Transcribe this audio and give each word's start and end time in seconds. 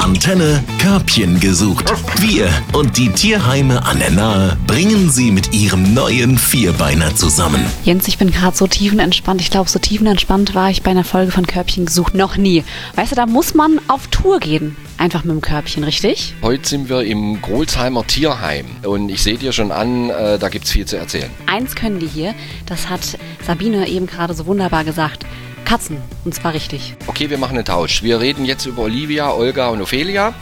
Antenne 0.00 0.62
Körbchen 0.78 1.40
gesucht. 1.40 1.92
Wir 2.20 2.48
und 2.72 2.96
die 2.96 3.08
Tierheime 3.08 3.84
an 3.84 3.98
der 3.98 4.10
Nahe 4.12 4.56
bringen 4.66 5.10
sie 5.10 5.32
mit 5.32 5.52
ihrem 5.52 5.92
neuen 5.92 6.38
Vierbeiner 6.38 7.14
zusammen. 7.16 7.64
Jens, 7.84 8.06
ich 8.06 8.18
bin 8.18 8.30
gerade 8.30 8.56
so 8.56 8.68
tiefenentspannt. 8.68 9.40
Ich 9.40 9.50
glaube, 9.50 9.68
so 9.68 9.80
tiefenentspannt 9.80 10.54
war 10.54 10.70
ich 10.70 10.82
bei 10.82 10.92
einer 10.92 11.02
Folge 11.02 11.32
von 11.32 11.46
Körbchen 11.46 11.86
gesucht 11.86 12.14
noch 12.14 12.36
nie. 12.36 12.62
Weißt 12.94 13.10
du, 13.10 13.16
da 13.16 13.26
muss 13.26 13.54
man 13.54 13.80
auf 13.88 14.06
Tour 14.08 14.38
gehen. 14.38 14.76
Einfach 14.98 15.24
mit 15.24 15.34
dem 15.34 15.40
Körbchen, 15.40 15.82
richtig? 15.82 16.34
Heute 16.42 16.68
sind 16.68 16.88
wir 16.88 17.02
im 17.02 17.42
Grolsheimer 17.42 18.06
Tierheim 18.06 18.66
und 18.84 19.08
ich 19.08 19.22
sehe 19.22 19.36
dir 19.36 19.52
schon 19.52 19.72
an, 19.72 20.10
äh, 20.10 20.38
da 20.38 20.48
gibt 20.48 20.66
es 20.66 20.70
viel 20.70 20.86
zu 20.86 20.96
erzählen. 20.96 21.30
Eins 21.46 21.74
können 21.74 21.98
die 21.98 22.06
hier, 22.06 22.34
das 22.66 22.88
hat 22.88 23.00
Sabine 23.44 23.88
eben 23.88 24.06
gerade 24.06 24.34
so 24.34 24.46
wunderbar 24.46 24.84
gesagt. 24.84 25.26
Katzen. 25.64 25.98
Und 26.24 26.34
zwar 26.34 26.54
richtig. 26.54 26.94
Okay, 27.06 27.30
wir 27.30 27.38
machen 27.38 27.56
einen 27.56 27.64
Tausch. 27.64 28.02
Wir 28.02 28.20
reden 28.20 28.44
jetzt 28.44 28.66
über 28.66 28.82
Olivia, 28.82 29.32
Olga 29.32 29.68
und 29.68 29.80
Ophelia 29.80 30.34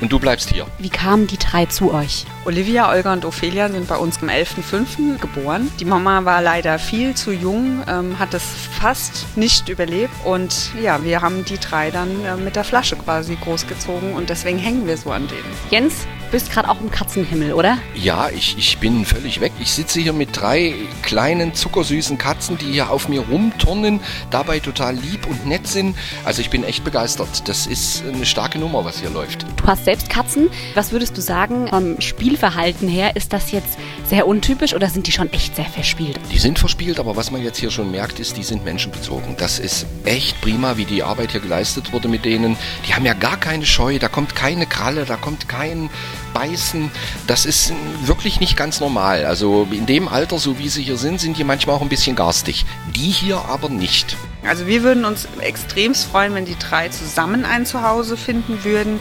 und 0.00 0.12
du 0.12 0.18
bleibst 0.18 0.50
hier. 0.50 0.66
Wie 0.78 0.90
kamen 0.90 1.26
die 1.26 1.38
drei 1.38 1.66
zu 1.66 1.92
euch? 1.92 2.24
Olivia, 2.44 2.90
Olga 2.90 3.12
und 3.12 3.24
Ophelia 3.24 3.68
sind 3.68 3.88
bei 3.88 3.96
uns 3.96 4.22
am 4.22 4.28
11.05. 4.28 5.18
geboren. 5.18 5.70
Die 5.80 5.84
Mama 5.84 6.24
war 6.24 6.40
leider 6.40 6.78
viel 6.78 7.14
zu 7.14 7.32
jung, 7.32 7.82
ähm, 7.88 8.18
hat 8.18 8.34
es 8.34 8.44
fast 8.80 9.36
nicht 9.36 9.68
überlebt. 9.68 10.12
Und 10.24 10.70
ja, 10.80 11.02
wir 11.02 11.20
haben 11.20 11.44
die 11.44 11.58
drei 11.58 11.90
dann 11.90 12.24
äh, 12.24 12.36
mit 12.36 12.56
der 12.56 12.64
Flasche 12.64 12.96
quasi 12.96 13.36
großgezogen 13.36 14.14
und 14.14 14.30
deswegen 14.30 14.58
hängen 14.58 14.86
wir 14.86 14.96
so 14.96 15.10
an 15.10 15.26
denen. 15.28 15.44
Jens, 15.70 16.06
bist 16.30 16.50
gerade 16.50 16.68
auch 16.68 16.80
im 16.80 16.90
Katzenhimmel, 16.90 17.52
oder? 17.52 17.78
Ja, 17.94 18.28
ich, 18.28 18.56
ich 18.58 18.78
bin 18.78 19.04
völlig 19.04 19.40
weg. 19.40 19.52
Ich 19.60 19.72
sitze 19.72 20.00
hier 20.00 20.12
mit 20.12 20.38
drei 20.38 20.74
kleinen, 21.02 21.54
zuckersüßen 21.54 22.18
Katzen, 22.18 22.58
die 22.58 22.72
hier 22.72 22.90
auf 22.90 23.08
mir 23.08 23.20
rumturnen, 23.20 24.00
dabei 24.30 24.60
total 24.60 24.94
lieb 24.94 25.26
und 25.26 25.46
nett 25.46 25.66
sind. 25.66 25.96
Also 26.24 26.40
ich 26.40 26.50
bin 26.50 26.64
echt 26.64 26.84
begeistert. 26.84 27.48
Das 27.48 27.66
ist 27.66 28.04
eine 28.04 28.26
starke 28.26 28.58
Nummer, 28.58 28.84
was 28.84 29.00
hier 29.00 29.10
läuft. 29.10 29.46
Du 29.56 29.64
hast 29.66 29.84
selbst 29.84 30.10
Katzen. 30.10 30.50
Was 30.74 30.92
würdest 30.92 31.16
du 31.16 31.20
sagen, 31.20 31.68
vom 31.68 32.00
Spielverhalten 32.00 32.88
her, 32.88 33.16
ist 33.16 33.32
das 33.32 33.52
jetzt 33.52 33.78
sehr 34.06 34.26
untypisch 34.26 34.74
oder 34.74 34.88
sind 34.88 35.06
die 35.06 35.12
schon 35.12 35.32
echt 35.32 35.56
sehr 35.56 35.64
verspielt? 35.64 36.18
Die 36.32 36.38
sind 36.38 36.58
verspielt, 36.58 36.98
aber 36.98 37.16
was 37.16 37.30
man 37.30 37.42
jetzt 37.42 37.58
hier 37.58 37.70
schon 37.70 37.90
merkt, 37.90 38.20
ist, 38.20 38.36
die 38.36 38.42
sind 38.42 38.64
menschenbezogen. 38.64 39.36
Das 39.38 39.58
ist 39.58 39.86
echt 40.04 40.40
prima, 40.40 40.76
wie 40.76 40.84
die 40.84 41.02
Arbeit 41.02 41.32
hier 41.32 41.40
geleistet 41.40 41.92
wurde 41.92 42.08
mit 42.08 42.24
denen. 42.24 42.56
Die 42.86 42.94
haben 42.94 43.04
ja 43.04 43.14
gar 43.14 43.36
keine 43.36 43.66
Scheu, 43.66 43.98
da 43.98 44.08
kommt 44.08 44.34
keine 44.34 44.66
Kralle, 44.66 45.04
da 45.04 45.16
kommt 45.16 45.48
kein 45.48 45.90
Beißen. 46.32 46.90
Das 47.26 47.46
ist 47.46 47.72
wirklich 48.04 48.40
nicht 48.40 48.56
ganz 48.56 48.80
normal. 48.80 49.26
Also 49.26 49.66
in 49.70 49.86
dem 49.86 50.08
Alter, 50.08 50.38
so 50.38 50.58
wie 50.58 50.68
sie 50.68 50.82
hier 50.82 50.96
sind, 50.96 51.20
sind 51.20 51.38
die 51.38 51.44
manchmal 51.44 51.76
auch 51.76 51.82
ein 51.82 51.88
bisschen 51.88 52.16
garstig. 52.16 52.64
Die 52.94 53.10
hier 53.10 53.44
aber 53.48 53.68
nicht. 53.68 54.16
Also 54.44 54.66
wir 54.66 54.82
würden 54.82 55.04
uns 55.04 55.28
extremst 55.40 56.06
freuen, 56.06 56.34
wenn 56.34 56.44
die 56.44 56.56
drei 56.58 56.88
zusammen 56.88 57.44
ein 57.44 57.66
Zuhause 57.66 58.16
finden 58.16 58.64
würden, 58.64 59.00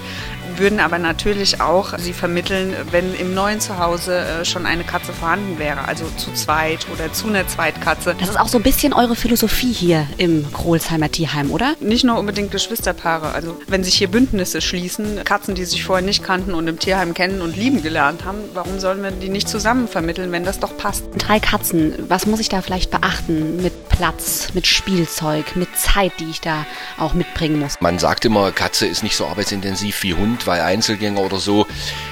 würden 0.56 0.80
aber 0.80 0.98
natürlich 0.98 1.62
auch 1.62 1.98
sie 1.98 2.14
vermitteln, 2.14 2.74
wenn 2.92 3.14
im 3.16 3.34
neuen 3.34 3.60
Zuhause 3.60 4.20
äh, 4.20 4.46
schon 4.46 4.66
eine 4.66 4.84
Katze 4.84 5.14
vorhanden 5.14 5.60
wäre, 5.60 5.88
also 5.88 6.06
zu 6.18 6.34
zweit 6.34 6.88
oder 6.94 7.12
zu 7.14 7.28
einer 7.28 7.48
Zweitkatze. 7.48 8.16
Das 8.20 8.30
ist 8.30 8.40
auch 8.40 8.48
so 8.48 8.58
ein 8.58 8.64
bisschen 8.64 8.94
eure 8.94 9.16
Philosophie 9.16 9.72
hier 9.72 10.08
im 10.18 10.52
Krohlsheimer 10.54 11.12
Tierheim, 11.12 11.52
oder? 11.52 11.76
Nicht 11.80 12.04
nur 12.04 12.18
unbedingt 12.18 12.52
Geschwisterpaare. 12.52 13.32
Also 13.32 13.58
wenn 13.68 13.84
sich 13.84 13.96
hier 13.96 14.08
Bündnisse 14.10 14.62
schließen, 14.62 15.24
Katzen, 15.24 15.56
die 15.56 15.66
sich 15.66 15.84
vorher 15.84 16.06
nicht 16.06 16.24
kannten 16.24 16.54
und 16.54 16.68
im 16.68 16.80
Tierheim 16.80 17.14
kennen 17.14 17.42
und 17.42 17.56
lieben 17.56 17.82
gelernt 17.82 18.26
haben, 18.26 18.40
warum 18.54 18.80
sollen 18.80 19.04
wir 19.04 19.12
die 19.12 19.30
nicht 19.30 19.50
zusammen 19.50 19.88
vermitteln, 19.88 20.32
wenn 20.32 20.44
das 20.44 20.60
doch 20.60 20.76
passt? 20.78 21.06
Drei 21.18 21.40
Katzen, 21.40 21.94
was 22.08 22.26
muss 22.26 22.40
ich 22.40 22.50
da 22.50 22.62
vielleicht 22.62 22.92
beachten 22.92 23.62
mit 23.62 23.90
Platz, 23.90 24.50
mit 24.54 24.68
Spielzeug, 24.68 25.56
mit 25.56 25.76
Zeit, 25.76 26.12
die 26.20 26.30
ich 26.30 26.42
da 26.42 26.66
auch 26.98 27.14
mitbringen 27.14 27.60
muss? 27.60 27.76
Man 27.80 27.98
sagt 28.00 28.26
immer, 28.26 28.52
Katze 28.52 28.86
ist 28.86 29.04
nicht 29.04 29.16
so 29.16 29.26
arbeitsintensiv 29.26 30.04
wie 30.04 30.14
Hund, 30.14 30.37
weil 30.46 30.62
Einzelgänger 30.62 31.22
oder 31.22 31.40
so. 31.40 31.66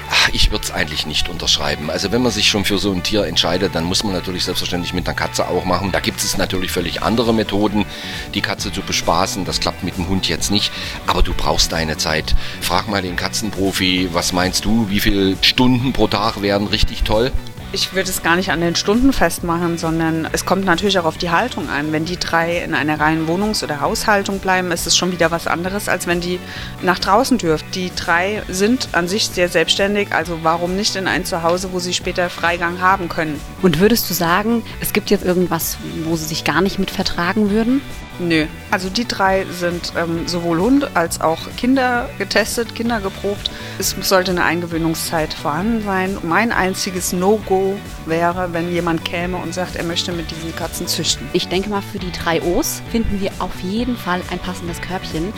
Ach, 0.10 0.30
ich 0.34 0.52
würde 0.52 0.64
es 0.64 0.72
eigentlich 0.72 1.06
nicht 1.06 1.30
unterschreiben. 1.30 1.90
Also 1.90 2.12
wenn 2.12 2.22
man 2.22 2.32
sich 2.32 2.48
schon 2.48 2.66
für 2.66 2.78
so 2.78 2.92
ein 2.92 3.04
Tier 3.04 3.26
entscheidet, 3.26 3.76
dann 3.76 3.84
muss 3.84 4.04
man 4.04 4.14
natürlich 4.14 4.46
selbstverständlich 4.46 4.94
mit 4.94 5.08
einer 5.08 5.16
Katze 5.16 5.48
auch 5.48 5.66
machen. 5.66 5.92
Da 5.92 6.00
gibt 6.00 6.24
es 6.24 6.38
natürlich 6.38 6.72
völlig 6.72 7.04
andere 7.04 7.34
Methoden, 7.34 7.86
die 8.34 8.42
Katze 8.42 8.72
zu 8.72 8.82
bespaßen. 8.82 9.46
Das 9.46 9.60
klappt 9.60 9.84
mit 9.84 9.98
dem 9.98 10.08
Hund 10.08 10.28
jetzt 10.28 10.52
nicht. 10.52 10.72
Aber 11.08 11.22
du 11.22 11.34
brauchst 11.34 11.72
deine 11.72 11.98
Zeit. 11.98 12.36
Frag 12.62 12.88
mal 12.88 13.02
den 13.02 13.16
Katzenprofi, 13.16 14.10
was 14.14 14.34
meinst 14.34 14.66
du, 14.66 14.90
wie 14.90 15.00
viele 15.00 15.38
Stunden 15.42 15.94
pro 15.94 16.08
Tag 16.08 16.42
wären 16.42 16.68
richtig 16.68 17.04
toll? 17.04 17.32
Ich 17.76 17.94
würde 17.94 18.10
es 18.10 18.24
gar 18.24 18.38
nicht 18.38 18.52
an 18.52 18.62
den 18.62 18.78
Stunden 18.78 19.12
festmachen, 19.12 19.78
sondern 19.78 20.30
es 20.32 20.46
kommt 20.46 20.64
natürlich 20.64 20.98
auch 20.98 21.04
auf 21.04 21.18
die 21.18 21.30
Haltung 21.30 21.68
an. 21.68 21.92
Wenn 21.92 22.06
die 22.06 22.16
drei 22.16 22.60
in 22.60 22.74
einer 22.74 23.02
reinen 23.02 23.28
Wohnungs- 23.28 23.66
oder 23.66 23.82
Haushaltung 23.82 24.40
bleiben, 24.40 24.72
ist 24.72 24.88
es 24.88 24.96
schon 24.96 25.12
wieder 25.12 25.30
was 25.30 25.46
anderes, 25.46 25.90
als 25.90 26.08
wenn 26.08 26.22
die 26.22 26.40
nach 26.82 27.00
draußen 27.00 27.38
dürfen. 27.38 27.66
Die 27.74 27.92
drei 27.94 28.44
sind 28.48 28.88
an 28.94 29.10
sich 29.10 29.28
sehr 29.28 29.50
selbstständig, 29.50 30.14
also 30.14 30.40
warum 30.42 30.78
nicht 30.78 30.96
in 30.96 31.06
ein 31.06 31.26
Zuhause, 31.26 31.74
wo 31.74 31.80
sie 31.80 31.94
später 31.94 32.30
Freigang 32.30 32.80
haben 32.80 33.10
können? 33.10 33.42
Und 33.62 33.82
würdest 33.82 34.10
du 34.10 34.14
sagen, 34.14 34.64
es 34.80 34.94
gibt 34.94 35.10
jetzt 35.10 35.26
irgendwas, 35.26 35.78
wo 36.06 36.16
sie 36.16 36.28
sich 36.28 36.46
gar 36.46 36.62
nicht 36.62 36.80
mit 36.80 36.92
vertragen 36.92 37.50
würden? 37.50 37.82
Nö. 38.20 38.46
Also 38.72 38.90
die 38.90 39.08
drei 39.08 39.46
sind 39.52 39.94
ähm, 39.98 40.28
sowohl 40.28 40.60
Hund 40.60 40.90
als 40.96 41.22
auch 41.22 41.40
Kinder 41.58 42.10
getestet, 42.18 42.76
Kinder 42.76 43.02
geprobt. 43.02 43.52
Es 43.78 43.96
sollte 44.02 44.32
eine 44.32 44.44
Eingewöhnungszeit 44.44 45.34
vorhanden 45.34 45.84
sein. 45.84 46.18
Mein 46.24 46.52
einziges 46.52 47.14
No-Go 47.14 47.65
wäre, 48.06 48.54
wenn 48.54 48.72
jemand 48.72 49.04
käme 49.06 49.38
und 49.38 49.54
sagt, 49.54 49.76
er 49.76 49.84
möchte 49.84 50.12
mit 50.12 50.32
diesen 50.32 50.56
Katzen 50.56 50.88
züchten. 50.88 51.28
Ich 51.34 51.48
denke 51.48 51.70
mal, 51.70 51.82
für 51.82 52.00
die 52.00 52.12
drei 52.12 52.42
O's 52.42 52.82
finden 52.92 53.22
wir 53.22 53.32
auf 53.40 53.60
jeden 53.62 53.98
Fall 53.98 54.22
ein 54.32 54.40
passendes 54.40 54.82
Körbchen. 54.82 55.34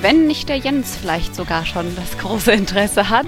Wenn 0.00 0.26
nicht 0.26 0.48
der 0.48 0.56
Jens 0.56 0.96
vielleicht 1.00 1.34
sogar 1.34 1.66
schon 1.66 1.94
das 1.96 2.18
große 2.18 2.52
Interesse 2.52 3.08
hat. 3.08 3.26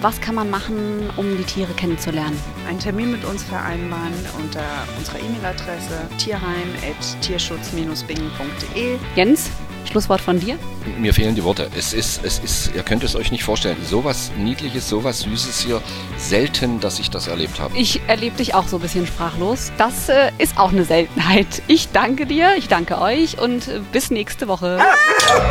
Was 0.00 0.20
kann 0.20 0.34
man 0.34 0.50
machen, 0.50 1.10
um 1.16 1.36
die 1.36 1.44
Tiere 1.44 1.72
kennenzulernen? 1.74 2.36
Einen 2.68 2.80
Termin 2.80 3.12
mit 3.12 3.24
uns 3.24 3.44
vereinbaren 3.44 4.12
unter 4.42 4.64
unserer 4.98 5.20
E-Mail-Adresse 5.20 6.08
tierheim.tierschutz-bingen.de. 6.18 8.98
Jens, 9.14 9.48
Schlusswort 9.84 10.20
von 10.20 10.40
dir? 10.40 10.58
Mir 10.98 11.14
fehlen 11.14 11.34
die 11.34 11.44
Worte. 11.44 11.68
Es 11.76 11.92
ist, 11.92 12.24
es 12.24 12.38
ist, 12.38 12.70
ihr 12.74 12.82
könnt 12.82 13.04
es 13.04 13.14
euch 13.14 13.30
nicht 13.32 13.44
vorstellen. 13.44 13.76
Sowas 13.88 14.30
Niedliches, 14.38 14.88
sowas 14.88 15.20
Süßes 15.20 15.60
hier. 15.60 15.82
Selten, 16.16 16.80
dass 16.80 16.98
ich 16.98 17.10
das 17.10 17.26
erlebt 17.26 17.60
habe. 17.60 17.76
Ich 17.76 18.00
erlebe 18.06 18.36
dich 18.36 18.54
auch 18.54 18.68
so 18.68 18.76
ein 18.76 18.82
bisschen 18.82 19.06
sprachlos. 19.06 19.72
Das 19.78 20.08
äh, 20.08 20.30
ist 20.38 20.58
auch 20.58 20.72
eine 20.72 20.84
Seltenheit. 20.84 21.62
Ich 21.66 21.88
danke 21.92 22.26
dir, 22.26 22.50
ich 22.56 22.68
danke 22.68 23.00
euch 23.00 23.38
und 23.38 23.68
äh, 23.68 23.80
bis 23.92 24.10
nächste 24.10 24.48
Woche. 24.48 24.78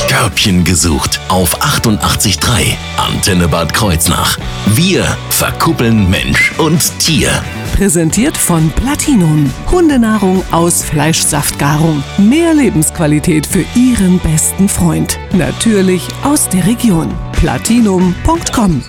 Körbchen 0.07 0.63
gesucht 0.63 1.19
auf 1.29 1.59
88.3 1.61 2.75
Antenne 2.97 3.47
Bad 3.47 3.73
Kreuznach. 3.73 4.37
Wir 4.67 5.03
verkuppeln 5.29 6.09
Mensch 6.09 6.51
und 6.57 6.99
Tier. 6.99 7.43
Präsentiert 7.75 8.37
von 8.37 8.69
Platinum. 8.71 9.51
Hundenahrung 9.71 10.43
aus 10.51 10.83
Fleischsaftgarung. 10.83 12.03
Mehr 12.17 12.53
Lebensqualität 12.53 13.47
für 13.47 13.65
Ihren 13.75 14.19
besten 14.19 14.69
Freund. 14.69 15.20
Natürlich 15.33 16.07
aus 16.23 16.49
der 16.49 16.65
Region. 16.67 17.09
Platinum.com 17.33 18.83